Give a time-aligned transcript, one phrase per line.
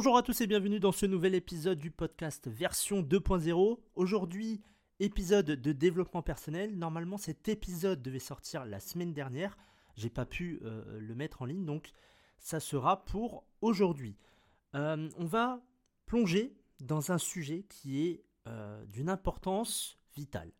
[0.00, 3.78] Bonjour à tous et bienvenue dans ce nouvel épisode du podcast version 2.0.
[3.96, 4.62] Aujourd'hui,
[4.98, 6.74] épisode de développement personnel.
[6.78, 9.58] Normalement, cet épisode devait sortir la semaine dernière.
[9.96, 11.92] J'ai pas pu euh, le mettre en ligne, donc
[12.38, 14.16] ça sera pour aujourd'hui.
[14.74, 15.60] Euh, on va
[16.06, 20.50] plonger dans un sujet qui est euh, d'une importance vitale.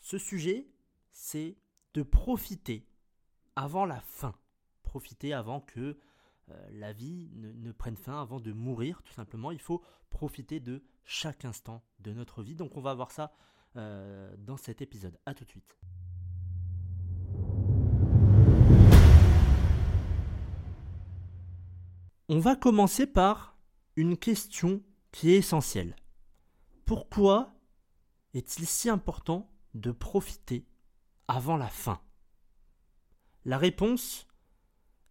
[0.00, 0.68] Ce sujet,
[1.10, 1.56] c'est
[1.94, 2.86] de profiter
[3.56, 4.36] avant la fin.
[4.84, 5.98] Profiter avant que
[6.50, 9.50] euh, la vie ne, prenne fin, avant de mourir, tout simplement.
[9.50, 12.54] Il faut profiter de chaque instant de notre vie.
[12.54, 13.32] Donc on va voir ça
[13.76, 15.18] euh, dans cet épisode.
[15.26, 15.76] A tout de suite.
[22.28, 23.56] On va commencer par
[23.94, 24.82] une question
[25.12, 25.94] qui est essentielle.
[26.84, 27.54] Pourquoi
[28.34, 30.66] est-il si important de profiter
[31.28, 32.00] avant la fin?
[33.44, 34.26] La réponse,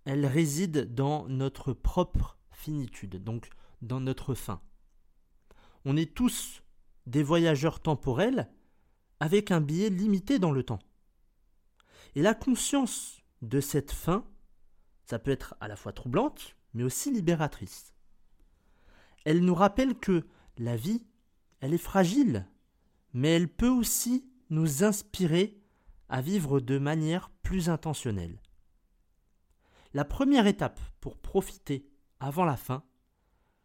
[0.06, 3.50] elle réside dans notre propre finitude, donc
[3.82, 4.62] dans notre fin.
[5.84, 6.64] On est tous
[7.06, 8.50] des voyageurs temporels
[9.20, 10.80] avec un billet limité dans le temps.
[12.16, 14.26] Et la conscience de cette fin,
[15.06, 17.94] ça peut être à la fois troublante, mais aussi libératrice.
[19.26, 20.26] Elle nous rappelle que
[20.58, 21.06] la vie,
[21.60, 22.48] elle est fragile,
[23.14, 25.60] mais elle peut aussi nous inspirer
[26.10, 28.40] à vivre de manière plus intentionnelle.
[29.96, 32.84] La première étape pour profiter avant la fin,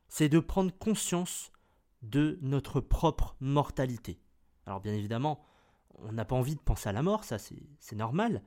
[0.07, 1.51] c'est de prendre conscience
[2.03, 4.23] de notre propre mortalité.
[4.65, 5.41] Alors bien évidemment,
[5.99, 8.45] on n'a pas envie de penser à la mort, ça c'est normal,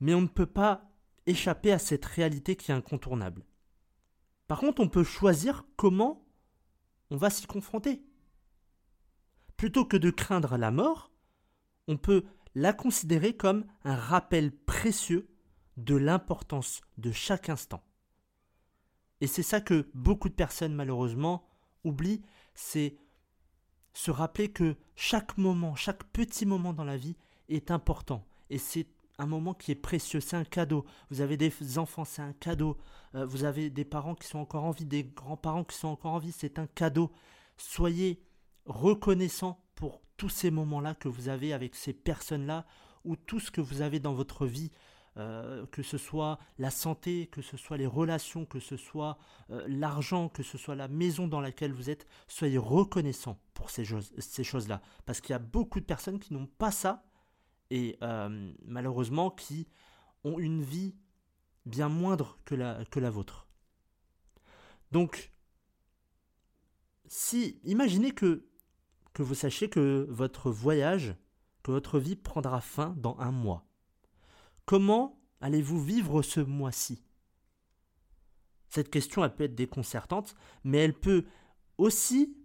[0.00, 0.90] mais on ne peut pas
[1.26, 3.44] échapper à cette réalité qui est incontournable.
[4.48, 6.24] Par contre, on peut choisir comment
[7.10, 8.06] on va s'y confronter.
[9.58, 11.12] Plutôt que de craindre la mort,
[11.88, 15.28] on peut la considérer comme un rappel précieux
[15.76, 17.82] de l'importance de chaque instant.
[19.20, 21.48] Et c'est ça que beaucoup de personnes malheureusement
[21.84, 22.22] oublient,
[22.54, 22.96] c'est
[23.92, 27.16] se rappeler que chaque moment, chaque petit moment dans la vie
[27.48, 28.26] est important.
[28.50, 28.86] Et c'est
[29.18, 30.84] un moment qui est précieux, c'est un cadeau.
[31.10, 32.76] Vous avez des enfants, c'est un cadeau.
[33.14, 36.12] Euh, vous avez des parents qui sont encore en vie, des grands-parents qui sont encore
[36.12, 37.10] en vie, c'est un cadeau.
[37.56, 38.22] Soyez
[38.66, 42.66] reconnaissants pour tous ces moments-là que vous avez avec ces personnes-là
[43.04, 44.70] ou tout ce que vous avez dans votre vie.
[45.18, 49.16] Euh, que ce soit la santé, que ce soit les relations, que ce soit
[49.48, 53.84] euh, l'argent, que ce soit la maison dans laquelle vous êtes, soyez reconnaissants pour ces,
[53.84, 54.82] choses-là.
[55.06, 57.06] Parce qu'il y a beaucoup de personnes qui n'ont pas ça
[57.70, 59.68] et euh, malheureusement qui
[60.22, 60.94] ont une vie
[61.64, 63.48] bien moindre que la, que la vôtre.
[64.92, 65.32] Donc,
[67.06, 68.46] si, imaginez que,
[69.14, 71.16] que vous sachiez que votre voyage,
[71.62, 73.66] que votre vie prendra fin dans un mois.
[74.66, 77.02] Comment allez-vous vivre ce mois-ci?
[78.68, 80.34] Cette question, peut être déconcertante,
[80.64, 81.24] mais elle peut
[81.78, 82.36] aussi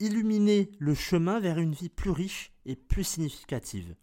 [0.00, 3.94] illuminer le chemin vers une vie plus riche et plus significative.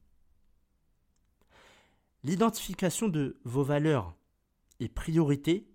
[2.23, 4.16] L'identification de vos valeurs
[4.79, 5.67] et priorités,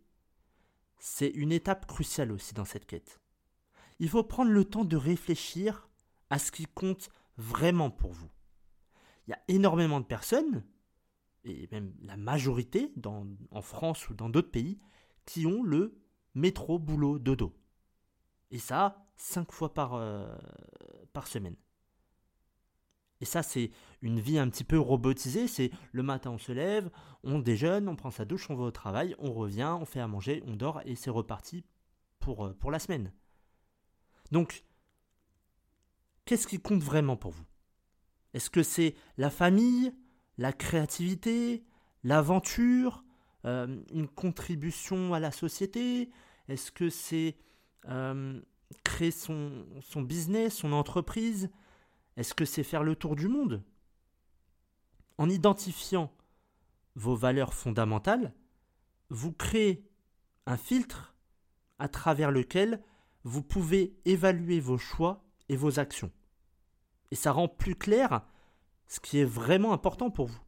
[0.99, 3.21] c'est une étape cruciale aussi dans cette quête.
[3.99, 5.89] Il faut prendre le temps de réfléchir
[6.31, 8.31] à ce qui compte vraiment pour vous.
[9.27, 10.65] Il y a énormément de personnes,
[11.47, 12.93] et même la majorité
[13.51, 14.79] en France ou dans d'autres pays,
[15.25, 15.99] qui ont le
[16.35, 17.57] métro, boulot, dodo.
[18.51, 20.37] Et ça, cinq fois par, euh,
[21.13, 21.57] par semaine.
[23.21, 23.71] Et ça, c'est
[24.03, 25.49] une vie un petit peu robotisée.
[25.49, 26.91] C'est le matin, on se lève,
[27.23, 30.07] on déjeune, on prend sa douche, on va au travail, on revient, on fait à
[30.07, 31.65] manger, on dort et c'est reparti
[32.19, 33.13] pour, euh, pour la semaine.
[34.33, 34.65] Donc,
[36.25, 37.47] qu'est-ce qui compte vraiment pour vous?
[38.35, 39.95] Est-ce que c'est la famille,
[40.39, 41.65] la créativité,
[42.05, 43.05] l'aventure,
[43.45, 46.11] euh, une contribution à la société.
[46.49, 47.37] Est-ce que c'est
[47.89, 48.41] euh,
[48.85, 51.51] créer son, son business, son entreprise?
[52.17, 53.63] Est-ce que c'est faire le tour du monde?
[55.19, 56.13] En identifiant
[56.95, 58.35] vos valeurs fondamentales,
[59.11, 59.89] vous créez
[60.47, 61.15] un filtre
[61.79, 62.83] à travers lequel
[63.25, 66.11] vous pouvez évaluer vos choix et vos actions.
[67.11, 68.23] Et ça rend plus clair
[68.89, 70.41] ce qui est vraiment important pour vous.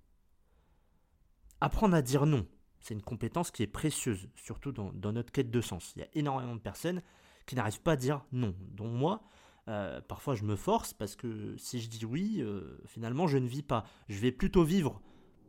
[1.61, 2.46] Apprendre à dire non,
[2.81, 5.93] c'est une compétence qui est précieuse, surtout dans, notre quête de sens.
[5.96, 7.02] Il y a énormément de personnes
[7.46, 9.23] qui n'arrivent pas à dire non, dont moi,
[9.69, 13.49] euh, parfois, je me force parce que si je dis oui, euh, finalement, je ne
[13.49, 13.85] vis pas.
[14.08, 15.02] Je vais plutôt vivre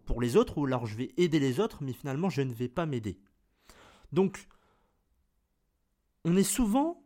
[0.06, 2.68] pour les autres ou alors je vais aider les autres, mais finalement, je ne vais
[2.68, 3.19] pas m'aider.
[4.12, 4.47] Donc,
[6.25, 7.03] on est souvent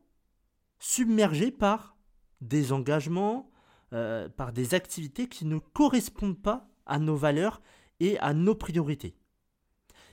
[0.79, 1.97] submergé par
[2.41, 3.51] des engagements,
[3.93, 7.61] euh, par des activités qui ne correspondent pas à nos valeurs
[7.99, 9.15] et à nos priorités.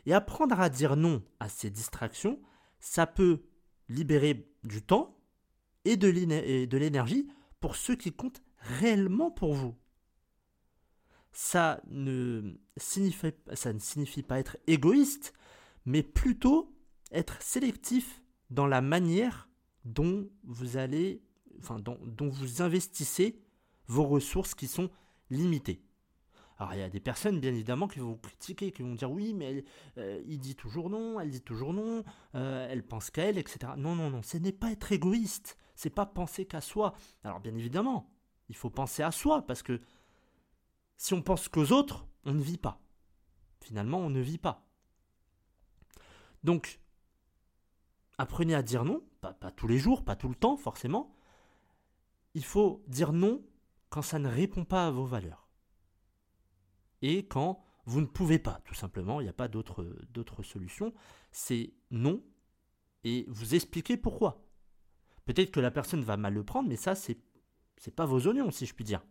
[0.05, 2.39] Et apprendre à dire non à ces distractions,
[2.79, 3.43] ça peut
[3.89, 5.17] libérer du temps
[5.87, 6.09] et de
[6.77, 7.29] l'énergie
[7.59, 9.75] pour ce qui compte réellement pour vous.
[11.33, 15.33] Ça ne, signifie, pas être égoïste,
[15.87, 16.77] mais plutôt
[17.13, 19.49] être sélectif dans la manière
[19.87, 21.23] dont vous allez,
[21.61, 23.41] enfin, dont vous investissez
[23.91, 24.89] vos ressources qui sont
[25.31, 25.83] limitées.
[26.59, 29.11] Alors il y a des personnes bien évidemment qui vont vous critiquer, qui vont dire
[29.11, 29.65] oui mais
[29.99, 32.05] euh, il dit toujours non, elle dit toujours non,
[32.35, 33.73] euh, elle pense qu'à elle, etc.
[33.77, 36.95] Non non non, ce n'est pas être égoïste, c'est pas penser qu'à soi.
[37.25, 38.13] Alors bien évidemment,
[38.49, 39.81] il faut penser à soi parce que
[40.97, 42.81] si on pense qu'aux autres, on ne vit pas.
[43.61, 44.67] Finalement, on ne vit pas.
[46.45, 46.81] Donc,
[48.19, 51.15] apprenez à dire non, pas tous les jours, pas tout le temps forcément.
[52.35, 53.43] Il faut dire non
[53.91, 55.49] quand ça ne répond pas à vos valeurs
[57.03, 60.93] et quand vous ne pouvez pas, tout simplement, il n'y a pas d'autre solution,
[61.33, 62.23] c'est non,
[63.05, 64.47] et vous expliquez pourquoi.
[65.25, 67.19] Peut-être que la personne va mal le prendre, mais ça, c'est
[67.77, 69.03] c'est pas vos oignons, si je puis dire.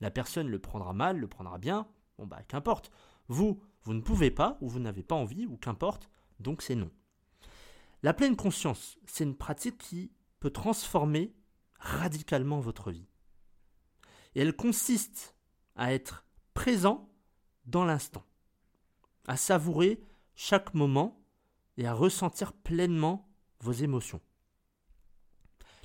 [0.00, 2.90] La personne le prendra mal, le prendra bien, bon bah qu'importe.
[3.28, 6.90] Vous, vous ne pouvez pas, ou vous n'avez pas envie, ou qu'importe, donc c'est non.
[8.02, 11.34] La pleine conscience, c'est une pratique qui peut transformer
[11.80, 13.08] radicalement votre vie.
[14.38, 15.34] Et elle consiste
[15.74, 16.24] à être
[16.54, 17.12] présent
[17.64, 18.24] dans l'instant,
[19.26, 20.00] à savourer
[20.36, 21.20] chaque moment
[21.76, 24.20] et à ressentir pleinement vos émotions.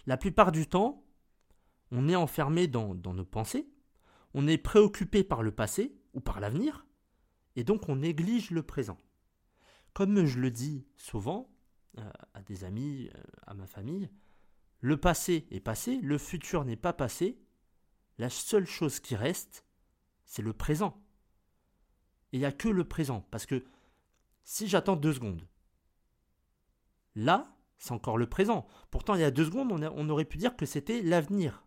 [0.06, 1.04] La plupart du temps,
[1.90, 3.68] on est enfermé dans, nos pensées,
[4.36, 6.86] on est préoccupé par le passé ou par l'avenir,
[7.56, 9.00] et donc on néglige le présent.
[9.94, 11.50] Comme je le dis souvent
[11.98, 14.12] euh, à des amis, euh, à ma famille,
[14.80, 17.43] le passé est passé, le futur n'est pas passé,
[18.18, 19.66] la seule chose qui reste,
[20.26, 21.02] c'est le présent.
[22.32, 23.26] Et il n'y a que le présent.
[23.32, 23.64] Parce que
[24.44, 25.48] si j'attends deux secondes,
[27.16, 28.66] là, c'est encore le présent.
[28.92, 31.66] Pourtant, il y a deux secondes, on, aurait pu dire que c'était l'avenir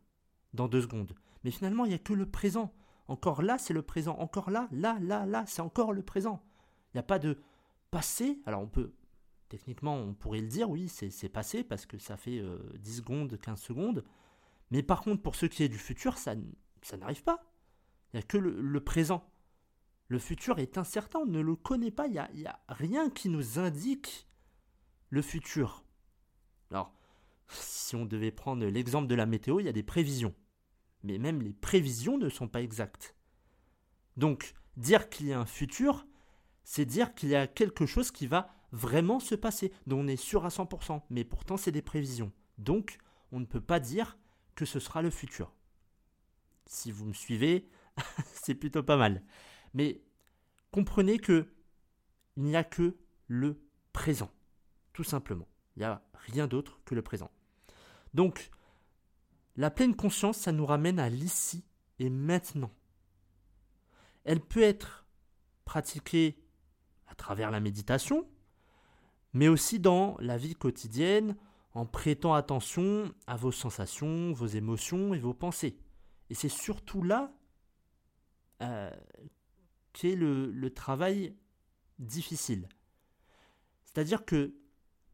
[0.55, 1.15] dans deux secondes.
[1.45, 2.73] Mais finalement, il n'y a que le présent.
[3.09, 4.17] Encore là, c'est le présent.
[4.19, 6.43] Encore là, là, là, là, c'est encore le présent.
[6.89, 7.39] Il n'y a pas de
[7.91, 8.41] passé.
[8.47, 8.93] Alors on peut,
[9.49, 13.39] techniquement, on pourrait le dire, oui, c'est passé parce que ça fait 10 euh, secondes,
[13.39, 14.05] 15 secondes.
[14.71, 16.35] Mais par contre, pour ce qui est du futur, ça,
[16.83, 17.45] ça n'arrive pas.
[18.13, 19.29] Il n'y a que le, présent.
[20.09, 23.29] Le futur est incertain, on ne le connaît pas, il n'y a, a, rien qui
[23.29, 24.29] nous indique
[25.11, 25.85] le futur.
[26.71, 26.93] Alors,
[27.49, 30.35] si on devait prendre l'exemple de la météo, il y a des prévisions.
[31.03, 33.15] Mais même les prévisions ne sont pas exactes.
[34.17, 36.07] Donc, dire qu'il y a un futur,
[36.65, 40.17] c'est dire qu'il y a quelque chose qui va vraiment se passer, dont on est
[40.17, 42.33] sûr à 100%, mais pourtant c'est des prévisions.
[42.59, 42.99] Donc,
[43.33, 44.19] on ne peut pas dire
[44.57, 45.55] que ce sera le futur.
[46.67, 47.69] Si vous me suivez,
[48.33, 49.23] c'est plutôt pas mal.
[49.75, 50.03] Mais
[50.73, 51.53] comprenez que
[52.37, 52.97] il n'y a que
[53.29, 53.63] le
[53.93, 54.31] présent,
[54.93, 55.47] tout simplement.
[55.77, 57.31] Il n'y a rien d'autre que le présent.
[58.15, 58.51] Donc,
[59.57, 61.65] la pleine conscience, ça nous ramène à l'ici
[61.99, 62.73] et maintenant.
[64.25, 65.07] Elle peut être
[65.65, 66.43] pratiquée
[67.07, 68.29] à travers la méditation,
[69.33, 71.37] mais aussi dans la vie quotidienne,
[71.77, 75.79] en prêtant attention à vos sensations, vos émotions et vos pensées.
[76.31, 77.35] Et c'est surtout là
[78.63, 78.91] euh,
[79.93, 81.37] qui est le, travail
[81.99, 82.67] difficile.
[83.85, 84.55] C'est-à-dire que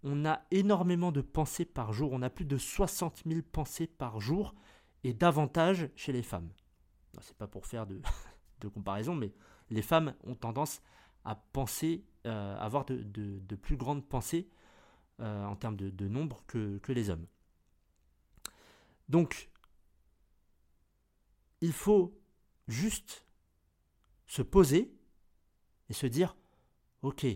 [0.04, 4.20] on a énormément de pensées par jour, on a plus de 60 000 pensées par
[4.20, 4.54] jour
[5.02, 6.50] et davantage chez les femmes.
[7.22, 7.86] C'est pas pour faire
[8.60, 9.32] de, comparaison, mais
[9.68, 10.80] les femmes ont tendance
[11.24, 14.48] à penser, euh, avoir de, plus grandes pensées
[15.20, 17.26] euh, en termes de, nombre que, que les hommes.
[19.08, 19.50] Donc,
[21.60, 22.18] il faut
[22.66, 23.24] juste
[24.26, 24.94] se poser
[25.88, 26.36] et se dire,
[27.02, 27.26] ok,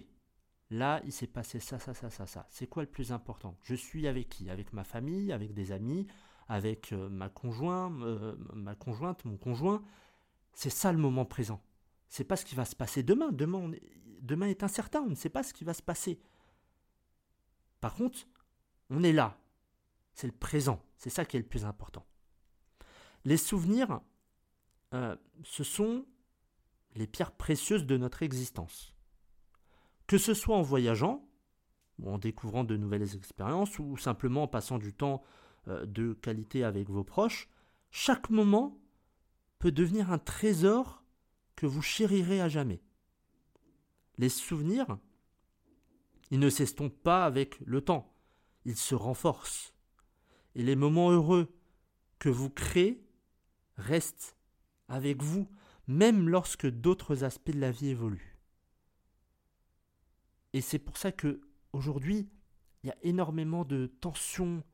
[0.71, 2.47] là, il s'est passé ça, ça, ça, ça, ça.
[2.51, 3.59] C'est quoi le plus important?
[3.63, 4.51] Je suis avec qui?
[4.51, 6.07] Avec ma famille, avec des amis,
[6.49, 9.83] avec euh, ma conjointe, euh, ma conjointe, mon conjoint?
[10.55, 11.63] C'est ça le moment présent.
[12.09, 13.31] C'est pas ce qui va se passer demain.
[13.33, 13.71] Demain,
[14.23, 15.03] demain est incertain.
[15.03, 16.19] On ne sait pas ce qui va se passer.
[17.87, 18.27] Par contre,
[18.91, 19.39] on est là.
[20.13, 20.83] C'est le présent.
[20.97, 22.05] C'est ça qui est le plus important.
[23.25, 24.01] Les souvenirs,
[24.93, 25.15] euh,
[25.45, 26.05] ce sont
[26.97, 28.93] les pierres précieuses de notre existence.
[30.09, 31.29] Que ce soit en voyageant,
[32.01, 35.23] ou en découvrant de nouvelles expériences, ou simplement en passant du temps
[35.69, 37.49] euh, de qualité avec vos proches,
[37.93, 38.81] chaque moment
[39.61, 41.05] peut devenir un trésor
[41.55, 42.83] que vous chérirez à jamais.
[44.19, 44.99] Les souvenirs,
[46.31, 48.13] ils ne s'estompent pas avec le temps,
[48.65, 49.75] ils se renforcent.
[50.55, 51.55] Et les moments heureux
[52.19, 53.05] que vous créez
[53.77, 54.37] restent
[54.89, 55.49] avec vous
[55.87, 58.39] même lorsque d'autres aspects de la vie évoluent.
[60.53, 61.41] Et c'est pour ça que
[61.73, 62.29] aujourd'hui,
[62.83, 64.65] il y a énormément de tensions,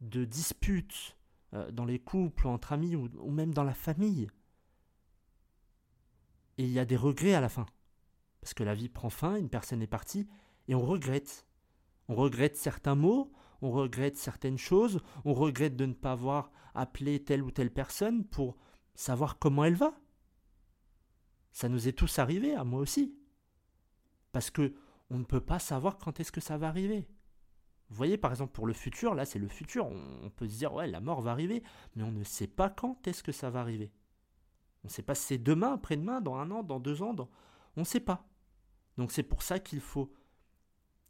[0.00, 1.16] de disputes
[1.52, 4.28] euh, dans les couples, entre amis ou, ou même dans la famille.
[6.58, 7.66] Et il y a des regrets à la fin.
[8.40, 10.26] Parce que la vie prend fin, une personne est partie,
[10.70, 11.46] et on regrette.
[12.08, 17.22] On regrette certains mots, on regrette certaines choses, on regrette de ne pas avoir appelé
[17.22, 18.56] telle ou telle personne pour
[18.94, 19.92] savoir comment elle va.
[21.50, 23.16] Ça nous est tous arrivé, à moi aussi.
[24.30, 24.74] Parce que
[25.10, 27.08] on ne peut pas savoir quand est-ce que ça va arriver.
[27.88, 29.88] Vous voyez, par exemple, pour le futur, là, c'est le futur.
[29.88, 31.64] On peut se dire, ouais, la mort va arriver,
[31.96, 33.90] mais on ne sait pas quand est-ce que ça va arriver.
[34.84, 37.16] On ne sait pas si c'est demain, après-demain, dans un an, dans deux ans,
[37.76, 38.28] on ne sait pas.
[38.96, 40.12] Donc c'est pour ça qu'il faut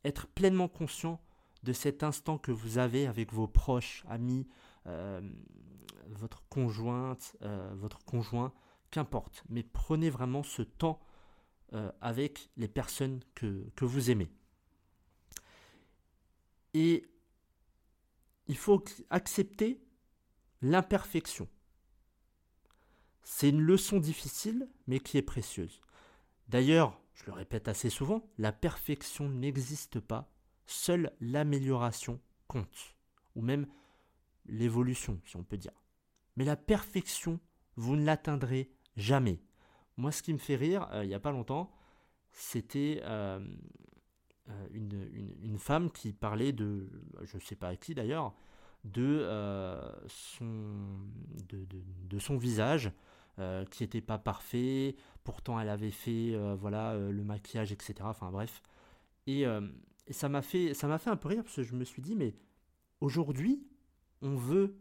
[0.04, 1.20] être pleinement conscient
[1.62, 4.46] de cet instant que vous avez avec vos proches, amis,
[4.86, 5.20] euh,
[6.08, 8.52] votre conjointe, euh, votre conjoint,
[8.90, 9.44] qu'importe.
[9.48, 11.00] Mais prenez vraiment ce temps
[11.74, 14.30] euh, avec les personnes que, que vous aimez.
[16.74, 17.06] Et
[18.46, 19.80] il faut accepter
[20.62, 21.48] l'imperfection.
[23.22, 25.80] C'est une leçon difficile, mais qui est précieuse.
[26.48, 30.32] D'ailleurs, je le répète assez souvent, la perfection n'existe pas,
[30.66, 32.96] seule l'amélioration compte,
[33.34, 33.66] ou même
[34.46, 35.72] l'évolution, si on peut dire.
[36.36, 37.38] Mais la perfection,
[37.76, 39.42] vous ne l'atteindrez jamais.
[39.98, 41.70] Moi, ce qui me fait rire, euh, il n'y a pas longtemps,
[42.32, 43.38] c'était euh,
[44.48, 46.88] euh, une, femme qui parlait de,
[47.22, 48.34] je ne sais pas qui d'ailleurs,
[48.84, 49.28] de,
[52.18, 52.92] son visage
[53.70, 57.94] qui n'était pas parfait, pourtant elle avait fait voilà, le maquillage, etc.
[58.02, 58.62] Enfin bref.
[59.26, 59.44] Et,
[60.10, 62.34] ça m'a fait, ça fait un peu rire parce que je me suis dit, mais
[63.00, 63.62] aujourd'hui,
[64.22, 64.76] on veut,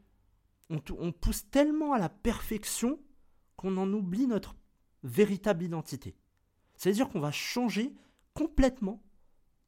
[0.70, 3.00] on pousse tellement à la perfection
[3.56, 4.56] qu'on en oublie notre
[5.04, 6.16] véritable identité.
[6.76, 7.94] C'est-à-dire qu'on va changer
[8.34, 9.04] complètement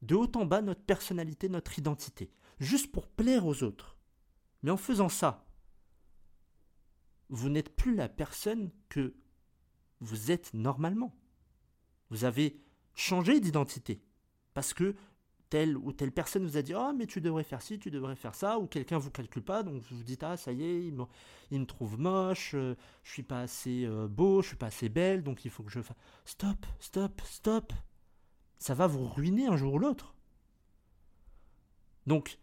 [0.00, 3.96] de haut en bas notre personnalité, notre identité, juste pour plaire aux autres.
[4.62, 5.44] Mais en faisant ça,
[7.32, 9.14] vous n'êtes plus la personne que
[10.00, 11.16] vous êtes normalement.
[12.10, 12.60] Vous avez
[12.94, 14.02] changé d'identité
[14.52, 14.94] parce que
[15.48, 18.16] telle ou telle personne vous a dit Ah, mais tu devrais faire ci, tu devrais
[18.16, 20.86] faire ça, ou quelqu'un vous calcule pas, donc vous vous dites Ah, ça y est,
[20.86, 21.04] il me,
[21.50, 24.90] il me trouve moche, euh, je suis pas assez euh, beau, je suis pas assez
[24.90, 25.96] belle, donc il faut que je fasse.
[26.26, 27.72] Stop, stop, stop
[28.58, 30.14] Ça va vous ruiner un jour ou l'autre.
[32.06, 32.38] Donc,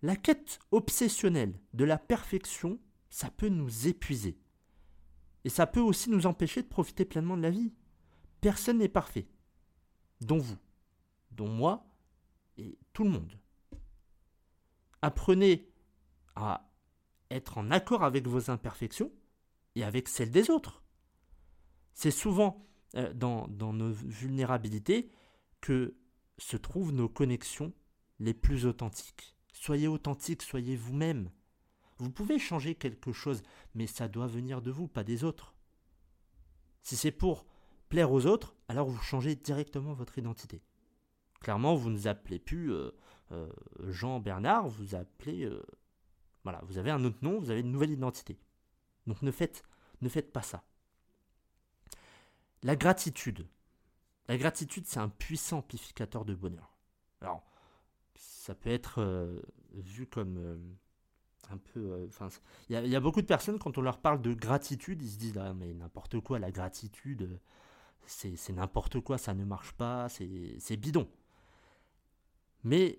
[0.00, 2.78] la quête obsessionnelle de la perfection,
[3.10, 4.38] ça peut nous épuiser.
[5.44, 7.72] Et ça peut aussi nous empêcher de profiter pleinement de la vie.
[8.40, 9.28] Personne n'est parfait,
[10.20, 10.58] dont vous,
[11.30, 11.86] dont moi,
[12.56, 13.38] et tout le monde.
[15.00, 15.70] Apprenez
[16.34, 16.70] à
[17.30, 19.12] être en accord avec vos imperfections
[19.74, 20.82] et avec celles des autres.
[21.94, 25.10] C'est souvent euh, dans, dans nos vulnérabilités
[25.60, 25.96] que
[26.38, 27.72] se trouvent nos connexions
[28.18, 29.36] les plus authentiques.
[29.52, 31.30] Soyez authentique, soyez vous-même.
[31.98, 33.42] Vous pouvez changer quelque chose,
[33.74, 35.54] mais ça doit venir de vous, pas des autres.
[36.82, 37.44] Si c'est pour
[37.88, 40.62] plaire aux autres, alors vous changez directement votre identité.
[41.40, 42.90] Clairement, vous ne vous appelez plus euh,
[43.32, 43.50] euh,
[43.88, 45.44] Jean Bernard, vous appelez.
[45.44, 45.62] Euh,
[46.44, 48.38] voilà, vous avez un autre nom, vous avez une nouvelle identité.
[49.06, 49.64] Donc ne faites,
[50.00, 50.62] ne faites pas ça.
[52.62, 53.46] La gratitude.
[54.28, 56.76] La gratitude, c'est un puissant amplificateur de bonheur.
[57.20, 57.44] Alors,
[58.14, 60.76] ça peut être vu comme
[62.08, 62.28] Enfin,
[62.68, 65.38] il y, a beaucoup de personnes, quand on leur parle de gratitude, ils se disent
[65.38, 67.40] ah, mais n'importe quoi, la gratitude,
[68.06, 71.08] c'est n'importe quoi, ça ne marche pas, c'est bidon.
[72.64, 72.98] Mais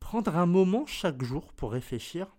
[0.00, 2.36] prendre un moment chaque jour pour réfléchir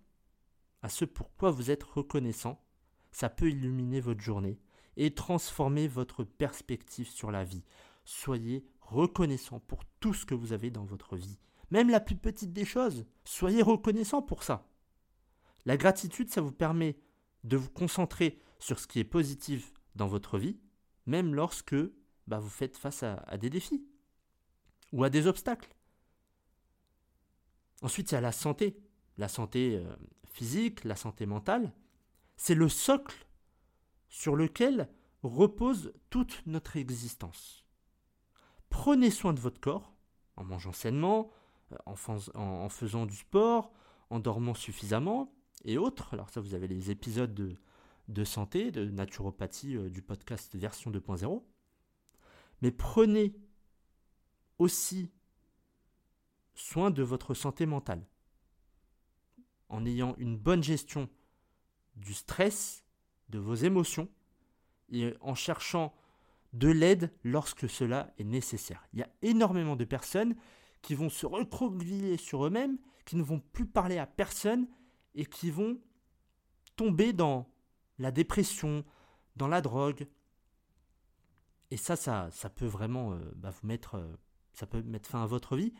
[0.82, 2.62] à ce pourquoi vous êtes reconnaissant,
[3.10, 4.60] ça peut illuminer votre journée
[4.96, 7.64] et transformer votre perspective sur la vie.
[8.04, 11.38] Soyez reconnaissant pour tout ce que vous avez dans votre vie.
[11.70, 14.67] Même la plus petite des choses, soyez reconnaissant pour ça.
[15.64, 16.96] La gratitude, ça vous permet
[17.44, 20.58] de vous concentrer sur ce qui est positif dans votre vie,
[21.06, 21.76] même lorsque
[22.26, 23.86] bah, vous faites face à des défis
[24.92, 25.74] ou à des obstacles.
[27.82, 28.76] Ensuite, il y a la santé.
[29.16, 31.72] La santé euh, physique, la santé mentale.
[32.36, 33.26] C'est le socle
[34.08, 34.88] sur lequel
[35.22, 37.64] repose toute notre existence.
[38.70, 39.92] Prenez soin de votre corps
[40.36, 41.30] en mangeant sainement,
[41.72, 43.72] euh, en, faisant du sport,
[44.10, 45.32] en dormant suffisamment
[45.64, 46.14] et autres.
[46.14, 47.34] Alors ça, vous avez les épisodes
[48.08, 51.42] de, santé, de naturopathie euh, du podcast version 2.0.
[52.62, 53.34] Mais prenez
[54.58, 55.10] aussi
[56.54, 58.04] soin de votre santé mentale.
[59.68, 61.08] En ayant une bonne gestion
[61.96, 62.84] du stress,
[63.28, 64.08] de vos émotions,
[64.90, 65.94] et en cherchant
[66.54, 68.86] de l'aide lorsque cela est nécessaire.
[68.92, 70.34] Il y a énormément de personnes
[70.80, 74.66] qui vont se recroqueviller sur eux-mêmes, qui ne vont plus parler à personne
[75.18, 75.78] et qui vont
[76.76, 77.50] tomber dans
[77.98, 78.84] la dépression,
[79.36, 80.08] dans la drogue.
[81.72, 84.16] Et ça, ça, ça peut vraiment euh, bah, vous mettre, euh,
[84.54, 85.74] ça peut mettre fin à votre vie.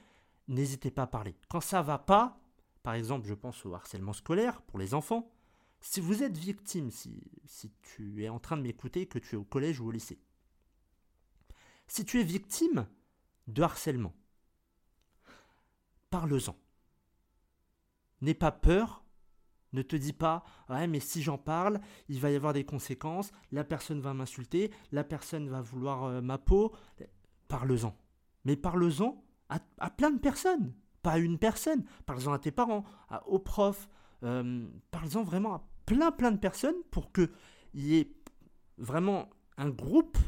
[0.49, 1.37] N'hésitez pas à parler.
[1.49, 2.41] Quand ça va pas,
[2.83, 5.31] par exemple, je pense au harcèlement scolaire pour les enfants.
[5.81, 9.39] Si vous êtes victime, si, si tu es en train de m'écouter, que tu es
[9.39, 10.19] au collège ou au lycée,
[11.87, 12.89] si tu es victime
[13.47, 14.15] de harcèlement,
[16.11, 16.57] parle-en.
[18.21, 19.05] N'aie pas peur,
[19.73, 23.33] ne te dis pas ouais mais si j'en parle, il va y avoir des conséquences,
[23.53, 26.75] la personne va m'insulter, la personne va vouloir euh, ma peau.
[27.49, 27.97] Parle-en.
[28.45, 31.85] Mais parle-en à, plein de personnes, pas à une personne.
[32.07, 33.89] Parle-en à tes parents, à, aux profs,
[34.23, 37.31] euh, parle-en vraiment à plein plein de personnes pour qu'il
[37.75, 38.15] y ait
[38.77, 40.19] vraiment un groupe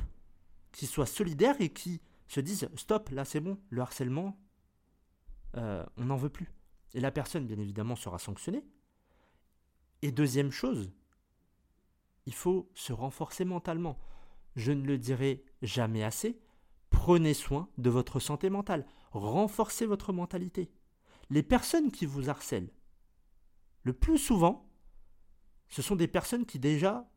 [0.73, 4.39] qui soit solidaire et qui se dise stop, là c'est bon, le harcèlement,
[5.57, 6.49] euh, on n'en veut plus.
[6.95, 8.65] Et la personne, bien évidemment, sera sanctionnée.
[10.03, 10.91] Et deuxième chose,
[12.27, 13.99] il faut se renforcer mentalement.
[14.57, 16.41] Je ne le dirai jamais assez.
[16.91, 18.87] Prenez soin de votre santé mentale.
[19.13, 20.71] Renforcez votre mentalité.
[21.29, 22.73] Les personnes qui vous harcèlent,
[23.83, 24.69] le plus souvent,
[25.69, 27.09] ce sont des personnes qui déjà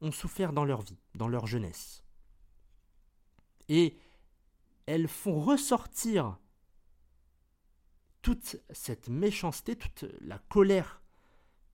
[0.00, 2.04] ont souffert dans leur vie, dans leur jeunesse.
[3.68, 3.98] Et
[4.86, 6.38] elles font ressortir
[8.22, 11.02] toute cette méchanceté, toute la colère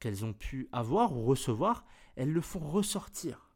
[0.04, 3.48] qu'elles ont pu avoir ou recevoir, elles le font ressortir.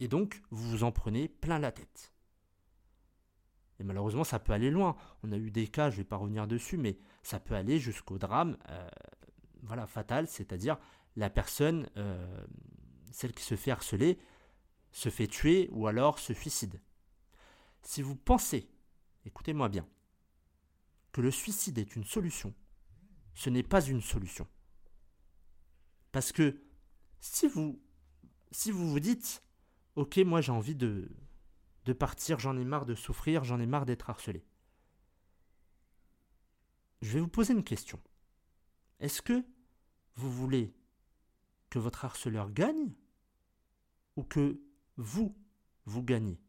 [0.00, 2.14] Et donc, vous vous en prenez plein la tête.
[3.78, 4.96] Et malheureusement, ça peut aller loin.
[5.22, 7.78] On a eu des cas, je ne vais pas revenir dessus, mais ça peut aller
[7.78, 8.88] jusqu'au drame euh,
[9.64, 10.78] voilà, fatal, c'est-à-dire
[11.14, 12.46] la personne, euh,
[13.12, 14.18] celle qui se fait harceler,
[14.92, 16.80] se fait tuer ou alors se suicide.
[17.82, 18.70] Si vous pensez,
[19.26, 19.86] écoutez-moi bien,
[21.12, 22.54] que le suicide est une solution,
[23.36, 24.48] ce n'est pas une solution.
[26.10, 26.60] Parce que
[27.20, 27.80] si vous,
[28.50, 29.44] si vous vous dites,
[29.94, 31.14] ok, moi j'ai envie de,
[31.84, 34.44] de partir, j'en ai marre de souffrir, j'en ai marre d'être harcelé.
[37.02, 38.00] Je vais vous poser une question.
[39.00, 39.44] Est-ce que
[40.14, 40.74] vous voulez
[41.68, 42.94] que votre harceleur gagne
[44.16, 44.58] ou que
[44.96, 45.36] vous,
[45.84, 46.40] vous gagnez?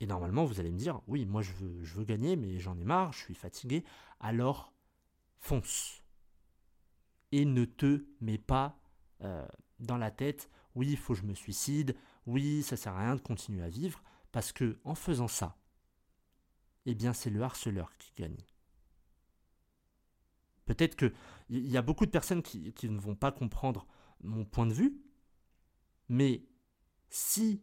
[0.00, 3.12] Et normalement, vous allez me dire, oui, moi je veux, gagner, mais j'en ai marre,
[3.12, 3.84] je suis fatigué.
[4.20, 4.72] Alors,
[5.38, 6.02] fonce.
[7.32, 8.78] Et ne te mets pas
[9.22, 9.46] euh,
[9.78, 13.16] dans la tête, oui, il faut que je me suicide, oui, ça sert à rien
[13.16, 15.56] de continuer à vivre, parce que en faisant ça,
[16.84, 18.36] eh bien, c'est le harceleur qui gagne.
[20.66, 23.86] Peut-être qu'il y a beaucoup de personnes qui ne vont pas comprendre
[24.20, 25.00] mon point de vue,
[26.08, 26.44] mais
[27.08, 27.62] si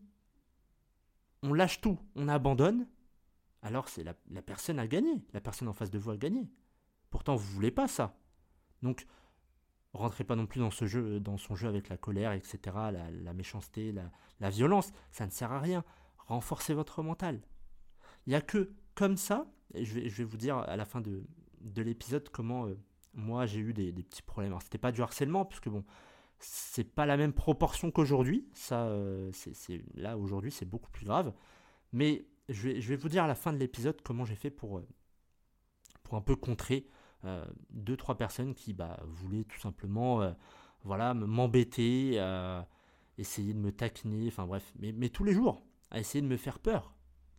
[1.44, 2.88] on lâche tout, on abandonne,
[3.62, 5.24] alors c'est la, personne a gagné.
[5.34, 6.50] La personne en face de vous a gagné.
[7.10, 8.18] Pourtant, vous voulez pas ça.
[8.82, 9.06] Donc,
[9.94, 12.60] rentrez pas non plus dans ce jeu, dans son jeu avec la colère, etc.,
[12.92, 13.94] la, méchanceté,
[14.40, 14.92] la, violence.
[15.12, 15.84] Ça ne sert à rien.
[16.18, 17.42] Renforcez votre mental.
[18.26, 21.24] Il n'y a que comme ça, et je vais, vous dire à la fin de,
[21.78, 22.78] l'épisode comment euh,
[23.14, 24.52] moi j'ai eu des, petits problèmes.
[24.52, 25.86] Alors, c'était pas du harcèlement, puisque bon,
[26.39, 28.48] c'est pas la même proportion qu'aujourd'hui.
[28.54, 29.32] Ça, euh,
[29.96, 31.34] là aujourd'hui, c'est beaucoup plus grave.
[31.91, 34.88] Mais je vais, vous dire à la fin de l'épisode comment j'ai fait pour, euh,
[36.04, 36.88] pour un peu contrer
[37.26, 40.36] euh, deux trois personnes qui bah, voulaient tout simplement,
[40.84, 42.22] voilà, m'embêter,
[43.17, 46.60] essayer de me taquiner, enfin bref, mais, tous les jours, à essayer de me faire
[46.60, 46.93] peur.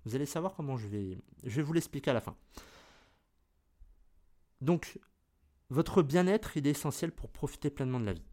[0.04, 2.36] Vous allez savoir comment je vais, je vais vous l'expliquer à la fin.
[4.60, 4.98] Donc,
[5.70, 8.24] votre bien-être, est essentiel pour profiter pleinement de la vie.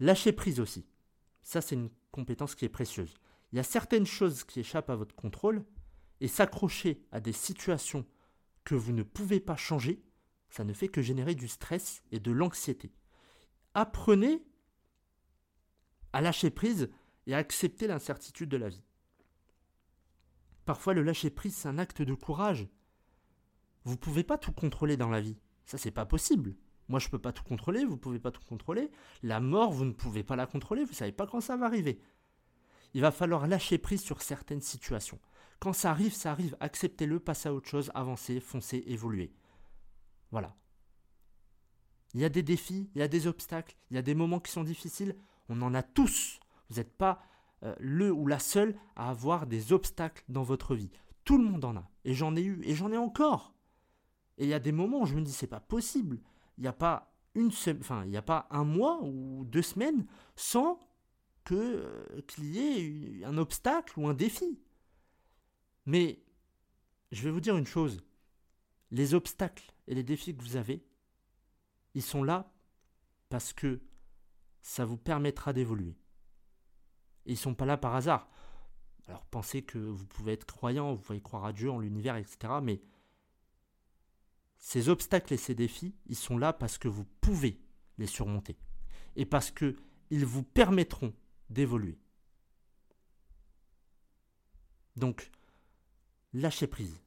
[0.00, 0.86] Lâcher prise aussi.
[1.42, 3.14] Ça, c'est une compétence qui est précieuse.
[3.52, 5.64] Il y a certaines choses qui échappent à votre contrôle
[6.20, 8.04] et s'accrocher à des situations
[8.64, 10.02] que vous ne pouvez pas changer,
[10.48, 12.92] ça ne fait que générer du stress et de l'anxiété.
[13.74, 14.44] Apprenez
[16.12, 16.90] à lâcher prise
[17.26, 18.82] et à accepter l'incertitude de la vie.
[20.64, 22.66] Parfois, le lâcher prise, c'est un acte de courage.
[23.84, 25.38] Vous ne pouvez pas tout contrôler dans la vie.
[25.64, 26.56] Ça, c'est pas possible.
[26.88, 28.90] Moi, je ne peux pas tout contrôler, vous ne pouvez pas tout contrôler.
[29.22, 31.66] La mort, vous ne pouvez pas la contrôler, vous ne savez pas quand ça va
[31.66, 32.00] arriver.
[32.94, 35.18] Il va falloir lâcher prise sur certaines situations.
[35.58, 36.56] Quand ça arrive, ça arrive.
[36.60, 39.32] Acceptez-le, passez à autre chose, avancez, foncez, évoluez.
[40.30, 40.54] Voilà.
[42.14, 44.40] Il y a des défis, il y a des obstacles, il y a des moments
[44.40, 45.16] qui sont difficiles.
[45.48, 46.40] On en a tous.
[46.68, 47.22] Vous n'êtes pas
[47.62, 50.90] euh, le ou la seule à avoir des obstacles dans votre vie.
[51.24, 51.90] Tout le monde en a.
[52.04, 53.54] Et j'en ai eu, et j'en ai encore.
[54.38, 56.20] Et il y a des moments où je me dis, c'est pas possible
[56.58, 60.06] il n'y a pas une enfin, il n'y a pas un mois ou deux semaines
[60.36, 60.80] sans
[61.44, 62.58] que euh, qu'il y
[63.20, 64.58] ait un obstacle ou un défi.
[65.84, 66.22] Mais
[67.12, 68.02] je vais vous dire une chose.
[68.90, 70.84] Les obstacles et les défis que vous avez,
[71.94, 72.52] ils sont là
[73.28, 73.80] parce que
[74.60, 75.96] ça vous permettra d'évoluer.
[77.26, 78.28] Ils ne sont pas là par hasard.
[79.08, 82.54] Alors pensez que vous pouvez être croyant, vous pouvez croire à Dieu, en l'univers, etc.
[82.62, 82.80] Mais
[84.58, 87.60] ces obstacles et ces défis, ils sont là parce que vous pouvez
[87.98, 88.56] les surmonter.
[89.16, 89.76] Et parce qu'ils
[90.10, 91.12] vous permettront
[91.50, 91.98] d'évoluer.
[94.96, 95.30] Donc,
[96.32, 97.00] lâchez prise.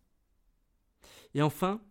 [1.34, 1.82] Et enfin,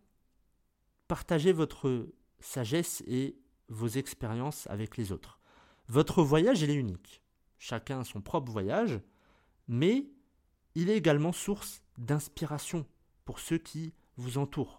[1.06, 2.08] partagez votre
[2.40, 5.40] sagesse et vos expériences avec les autres.
[5.88, 7.22] Votre voyage, il est unique.
[7.58, 9.00] Chacun a son propre voyage,
[9.66, 10.06] mais
[10.74, 12.86] il est également source d'inspiration
[13.24, 14.77] pour ceux qui vous entourent.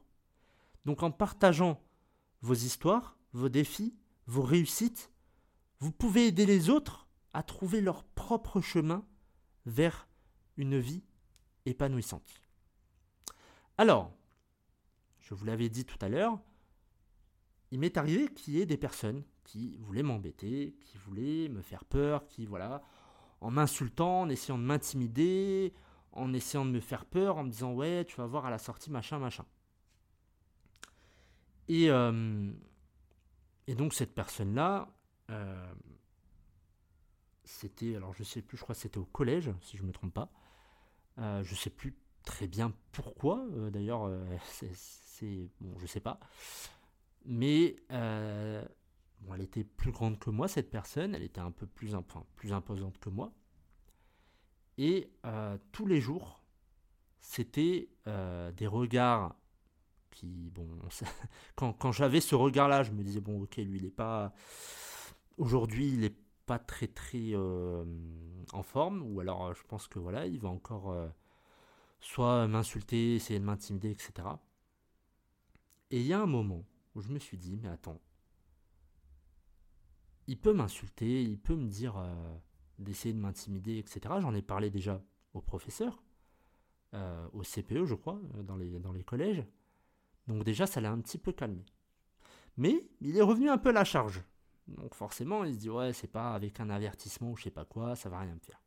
[0.89, 1.79] Donc en partageant
[2.41, 5.11] vos histoires, vos défis, vos réussites,
[5.77, 9.05] vous pouvez aider les autres à trouver leur propre chemin
[9.67, 10.07] vers
[10.57, 11.03] une vie
[11.67, 12.41] épanouissante.
[13.77, 14.11] Alors,
[15.19, 16.39] je vous l'avais dit tout à l'heure,
[17.69, 21.85] il m'est arrivé qu'il y ait des personnes qui voulaient m'embêter, qui voulaient me faire
[21.85, 22.81] peur, qui, voilà,
[23.41, 25.71] en m'insultant, en essayant de m'intimider,
[26.13, 28.57] en essayant de me faire peur, en me disant ouais, tu vas voir à la
[28.57, 29.45] sortie, machin, machin.
[31.69, 32.51] Et, euh,
[33.67, 34.91] et donc cette personne-là,
[35.29, 35.73] euh,
[37.43, 39.93] c'était, alors je sais plus, je crois que c'était au collège, si je ne me
[39.93, 40.31] trompe pas.
[41.19, 44.11] Euh, je sais plus très bien pourquoi, euh, d'ailleurs,
[44.73, 46.19] c'est, bon, je sais pas.
[47.25, 51.95] Mais bon, elle était plus grande que moi, cette personne, elle était un peu plus,
[52.35, 53.31] plus imposante que moi.
[54.79, 55.11] Et
[55.71, 56.43] tous les jours,
[57.19, 59.35] c'était des regards
[60.11, 60.67] qui, bon,
[61.55, 64.33] quand, quand j'avais ce regard-là, je me disais, bon, ok, lui, il n'est pas.
[65.37, 66.15] Aujourd'hui, il n'est
[66.49, 67.85] pas très, très euh,
[68.53, 71.07] en forme, ou alors je pense que voilà, il va encore euh,
[71.99, 74.27] soit m'insulter, essayer de m'intimider, etc.
[75.91, 78.01] Et il y a un moment où je me suis dit, mais attends,
[80.25, 82.35] il peut m'insulter, il peut me dire euh,
[82.79, 84.15] d'essayer de m'intimider, etc.
[84.19, 85.03] J'en ai parlé déjà
[85.35, 86.01] au professeur,
[87.33, 89.45] au CPE, je crois, dans les, dans les collèges.
[90.29, 91.65] Donc déjà, ça l'a un petit peu calmé.
[92.55, 94.21] Mais il est revenu un peu à la charge.
[94.67, 97.65] Donc forcément, il se dit ouais, c'est pas avec un avertissement ou je sais pas
[97.65, 98.61] quoi, ça va rien me faire.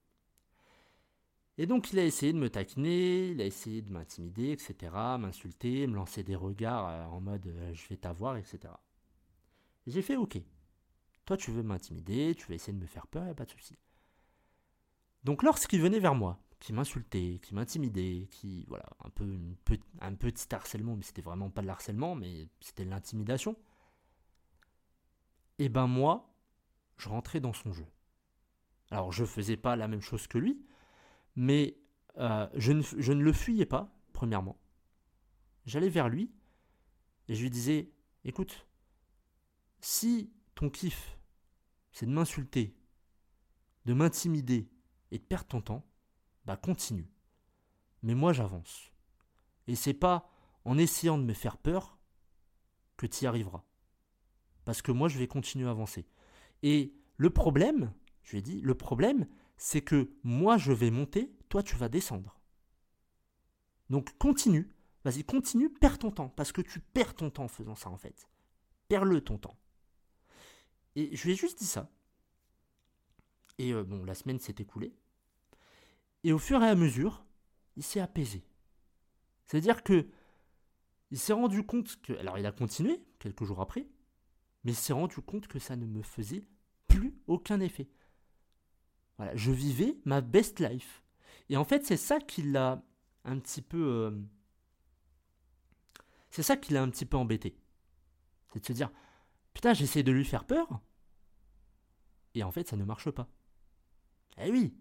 [1.59, 5.87] Et donc il a essayé de me taquiner, il a essayé de m'intimider, etc., m'insulter,
[5.87, 8.73] me lancer des regards euh, en mode euh, je vais t'avoir, etc.
[9.87, 10.39] j'ai fait ok.
[11.27, 13.51] Toi tu veux m'intimider, tu veux essayer de me faire peur, y a pas de
[13.51, 13.79] souci.
[15.23, 19.27] Donc lorsqu'il venait vers moi, qui m'insultait, qui m'intimidait, qui, voilà, un peu
[20.01, 23.57] un petit harcèlement, mais c'était vraiment pas de l'harcèlement, mais c'était de l'intimidation.
[25.59, 26.33] Et ben moi,
[26.99, 27.87] je rentrais dans son jeu.
[28.93, 30.65] Alors je faisais pas la même chose que lui,
[31.35, 31.77] mais
[32.19, 34.57] euh, je, ne, je ne le fuyais pas, premièrement.
[35.67, 36.31] J'allais vers lui
[37.27, 37.91] et je lui disais,
[38.23, 38.69] écoute,
[39.81, 41.19] si ton kiff,
[41.91, 42.77] c'est de m'insulter,
[43.85, 44.71] de m'intimider
[45.11, 45.92] et de perdre ton temps,
[46.45, 47.09] bah continue.
[48.03, 48.93] Mais moi j'avance.
[49.67, 50.29] Et c'est pas
[50.65, 51.99] en essayant de me faire peur
[52.97, 53.65] que tu y arriveras.
[54.65, 56.07] Parce que moi je vais continuer à avancer.
[56.63, 59.27] Et le problème, je lui ai dit, le problème,
[59.57, 62.41] c'est que moi je vais monter, toi tu vas descendre.
[63.91, 64.75] Donc continue,
[65.05, 67.97] vas-y, continue, perds ton temps, parce que tu perds ton temps en faisant ça en
[67.97, 68.29] fait.
[68.89, 69.57] Perds-le ton temps.
[70.97, 71.91] Et je lui ai juste dit ça.
[73.59, 74.95] Et euh, bon, la semaine s'est écoulée.
[76.25, 77.25] Et au fur et à mesure,
[77.77, 78.45] il s'est apaisé.
[79.47, 80.09] C'est-à-dire que
[81.11, 82.15] il s'est rendu compte que.
[82.15, 83.87] Alors il a continué quelques jours après,
[84.65, 86.45] mais il s'est rendu compte que ça ne me faisait
[86.89, 87.89] plus aucun effet.
[89.19, 91.03] Voilà, je vivais ma best life.
[91.49, 92.83] Et en fait, c'est ça qui l'a
[93.25, 93.83] un petit peu.
[93.83, 94.11] Euh,
[96.31, 97.59] c'est ça qui l'a un petit peu embêté.
[98.53, 98.91] C'est de se dire
[99.55, 100.81] Putain, j'essaie de lui faire peur.
[102.35, 103.29] Et en fait, ça ne marche pas.
[104.39, 104.75] Eh oui,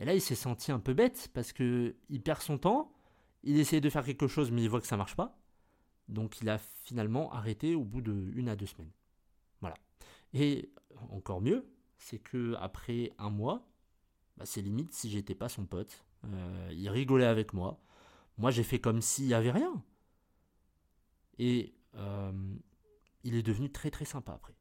[0.00, 2.90] et là, il s'est senti un peu bête parce que il perd son temps,
[3.42, 5.38] il essaie de faire quelque chose, mais il voit que ça marche pas.
[6.08, 8.90] Donc, il a finalement arrêté au bout de une à deux semaines.
[9.60, 9.76] Voilà.
[10.32, 10.72] Et
[11.10, 13.68] encore mieux, c'est que après un mois,
[14.38, 16.02] bah, c'est limite si j'étais pas son pote.
[16.24, 17.78] Euh, il rigolait avec moi.
[18.38, 19.84] Moi, j'ai fait comme s'il n'y avait rien.
[21.38, 22.32] Et euh,
[23.22, 24.54] il est devenu très très sympa après.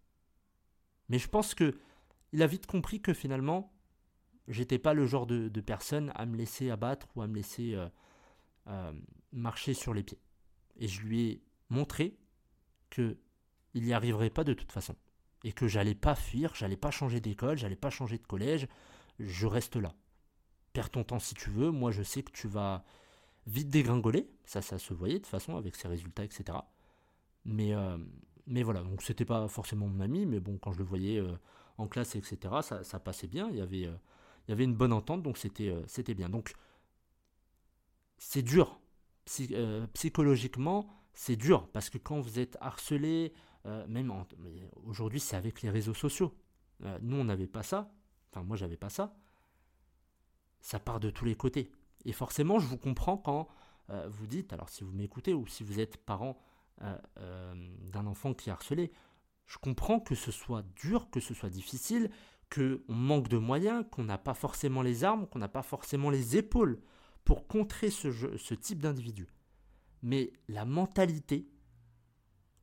[1.08, 1.80] Mais je pense que
[2.34, 3.73] il a vite compris que finalement,
[4.49, 7.88] J'étais pas le genre de, personne à me laisser abattre ou à me laisser euh,
[8.67, 8.91] euh,
[9.31, 10.19] marcher sur les pieds.
[10.77, 12.17] Et je lui ai montré
[12.89, 13.17] que
[13.75, 14.95] il n'y arriverait pas de toute façon.
[15.43, 18.67] Et que j'allais pas fuir, j'allais pas changer d'école, j'allais pas changer de collège,
[19.19, 19.93] je reste là.
[20.73, 21.69] perds ton temps si tu veux.
[21.69, 22.83] Moi, je sais que tu vas
[23.45, 24.31] vite dégringoler.
[24.45, 26.57] Ça, ça se voyait de toute façon avec ses résultats, etc.
[27.45, 27.99] Mais, euh,
[28.47, 31.21] mais voilà, donc c'était pas forcément mon ami, mais bon, quand je le voyais
[31.77, 33.47] en classe, etc., ça, passait bien.
[33.51, 33.88] Il y avait,
[34.47, 36.30] il y avait une bonne entente, donc c'était, c'était bien.
[36.30, 36.54] Donc,
[38.17, 38.80] c'est dur.
[39.93, 43.34] psychologiquement, c'est dur parce que quand vous êtes harcelé,
[43.88, 44.12] même
[44.86, 46.36] aujourd'hui, c'est avec les réseaux sociaux.
[47.02, 47.91] nous, on n'avait pas ça.
[48.32, 49.15] Enfin, moi, j'avais pas ça.
[50.62, 51.71] Ça part de tous les côtés.
[52.06, 53.47] Et forcément, je vous comprends quand
[53.89, 56.38] euh, vous dites, alors si vous m'écoutez ou si vous êtes parent
[56.82, 57.54] euh, euh,
[57.91, 58.91] d'un enfant qui est harcelé,
[59.45, 62.12] je comprends que ce soit dur, que ce soit difficile,
[62.53, 66.38] qu'on manque de moyens, qu'on n'a pas forcément les armes, qu'on n'a pas forcément les
[66.38, 66.79] épaules
[67.23, 69.27] pour contrer ce, type d'individu.
[70.01, 71.47] Mais la mentalité,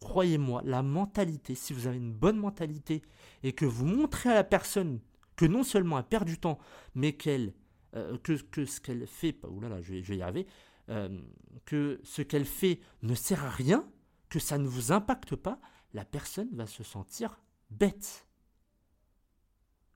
[0.01, 3.03] croyez-moi, la mentalité, si vous avez une bonne mentalité
[3.43, 5.01] et que vous montrez à la personne
[5.37, 6.59] que non seulement elle perd du temps,
[6.95, 7.53] mais qu'elle
[7.95, 9.39] euh, que, ce qu'elle fait,
[9.83, 10.47] je vais y arriver,
[10.89, 11.21] euh,
[11.65, 13.89] que ce qu'elle fait ne sert à rien,
[14.29, 15.61] que ça ne vous impacte pas,
[15.95, 18.26] la personne va se sentir bête.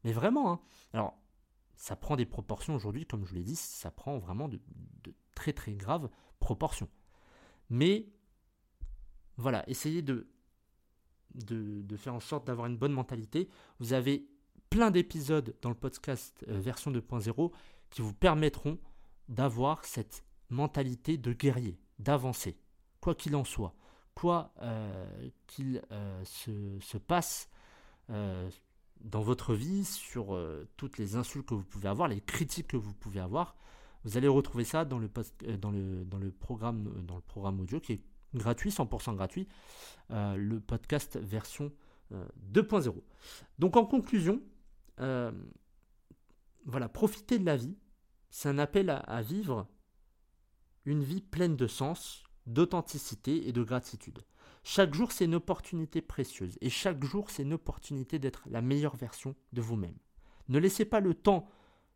[0.04, 0.60] Mais vraiment, hein.
[0.92, 1.18] alors
[1.76, 4.60] ça prend des proportions aujourd'hui, comme je l'ai dit, ça prend vraiment de,
[5.34, 6.88] très très graves proportions.
[7.70, 8.06] Mais
[9.36, 10.28] voilà, essayez de,
[11.34, 13.48] de, faire en sorte d'avoir une bonne mentalité.
[13.78, 14.28] Vous avez
[14.68, 17.52] plein d'épisodes dans le podcast euh, version 2.0
[17.88, 18.78] qui vous permettront
[19.28, 22.58] d'avoir cette mentalité de guerrier, d'avancer,
[23.00, 23.74] quoi qu'il en soit,
[24.14, 27.48] quoi euh, qu'il euh, se, passe
[28.10, 28.50] euh,
[29.00, 30.38] dans votre vie, sur
[30.76, 33.56] toutes les insultes que vous pouvez avoir, les critiques que vous pouvez avoir.
[34.04, 35.10] Vous allez retrouver ça dans le,
[35.58, 38.00] dans le, dans le, programme, dans le programme audio qui est
[38.34, 39.48] gratuit, 100% gratuit,
[40.10, 41.72] le podcast version
[42.52, 42.94] 2.0.
[43.58, 44.40] Donc en conclusion,
[44.98, 47.76] voilà, profiter de la vie,
[48.30, 49.66] c'est un appel à, vivre
[50.84, 54.20] une vie pleine de sens, d'authenticité et de gratitude.
[54.62, 58.96] Chaque jour, c'est une opportunité précieuse et chaque jour, c'est une opportunité d'être la meilleure
[58.96, 59.96] version de vous-même.
[60.48, 61.48] Ne laissez pas le temps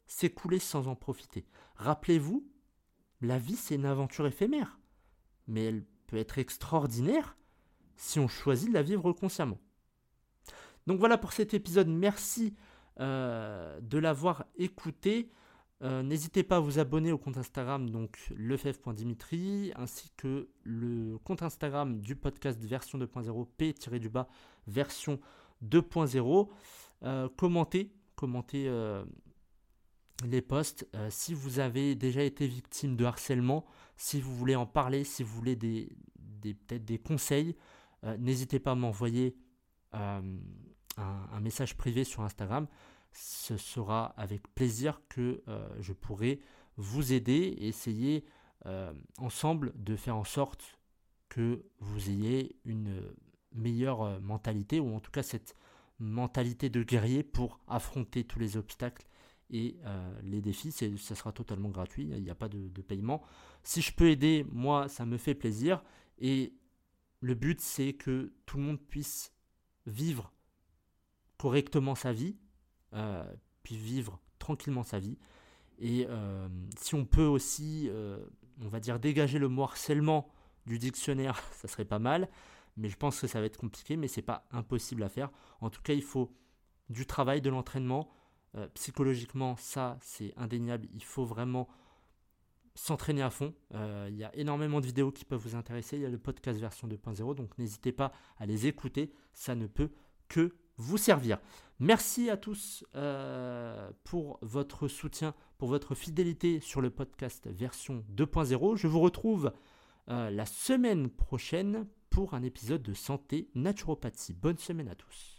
[0.06, 1.46] s'écouler sans en profiter.
[1.76, 2.46] Rappelez-vous,
[3.20, 4.78] la vie, c'est une aventure éphémère,
[5.46, 7.36] mais elle peut être extraordinaire
[7.96, 9.58] si on choisit de la vivre consciemment.
[10.86, 12.54] Donc voilà pour cet épisode, merci
[13.00, 15.30] euh, de l'avoir écouté.
[15.82, 18.32] Euh, n'hésitez pas à vous abonner au compte Instagram, donc
[19.76, 24.28] ainsi que le compte Instagram du podcast version 2.0, P-du-bas
[24.66, 25.20] version
[25.64, 26.48] 2.0.
[27.02, 29.04] Euh, commentez, commentez euh,
[30.24, 30.88] les posts.
[31.10, 35.34] si vous avez déjà été victime de harcèlement, si vous voulez en parler, si vous
[35.34, 35.88] voulez des,
[36.40, 37.56] peut-être des conseils,
[38.18, 39.36] n'hésitez pas à m'envoyer
[39.92, 40.22] un,
[41.40, 42.66] message privé sur Instagram
[43.14, 46.40] ce sera avec plaisir que euh, je pourrai
[46.76, 48.24] vous aider et essayer
[48.66, 50.78] euh, ensemble de faire en sorte
[51.28, 53.00] que vous ayez une
[53.52, 55.56] meilleure euh, mentalité, ou en tout cas cette
[55.98, 59.06] mentalité de guerrier pour affronter tous les obstacles
[59.50, 59.76] et
[60.22, 60.72] les défis.
[60.72, 63.22] Ça sera totalement gratuit, il n'y a pas de, de, paiement.
[63.62, 65.84] Si je peux aider, moi, ça me fait plaisir.
[66.18, 66.54] Et
[67.20, 69.32] le but, c'est que tout le monde puisse
[69.86, 70.32] vivre
[71.36, 72.36] correctement sa vie,
[72.94, 73.24] euh,
[73.62, 75.18] puis vivre tranquillement sa vie.
[75.78, 78.24] Et euh, si on peut aussi, euh,
[78.62, 80.28] on va dire, dégager le mot harcèlement
[80.66, 82.28] du dictionnaire, ça serait pas mal.
[82.76, 85.30] Mais je pense que ça va être compliqué, mais c'est pas impossible à faire.
[85.60, 86.36] En tout cas, il faut
[86.90, 88.10] du travail, de l'entraînement.
[88.74, 90.88] psychologiquement, ça, c'est indéniable.
[90.92, 91.68] Il faut vraiment
[92.74, 93.54] s'entraîner à fond.
[93.72, 95.96] il y a énormément de vidéos qui peuvent vous intéresser.
[95.96, 99.12] Il y a le podcast version 2.0, donc n'hésitez pas à les écouter.
[99.32, 99.90] Ça ne peut
[100.28, 101.38] que vous servir.
[101.80, 108.76] Merci à tous euh, pour votre soutien, pour votre fidélité sur le podcast version 2.0.
[108.76, 109.52] Je vous retrouve
[110.08, 114.34] euh, la semaine prochaine pour un épisode de santé naturopathie.
[114.34, 115.33] Bonne semaine à tous.